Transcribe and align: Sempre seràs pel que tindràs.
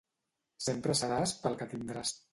Sempre 0.67 0.95
seràs 1.03 1.37
pel 1.45 1.59
que 1.61 1.71
tindràs. 1.75 2.21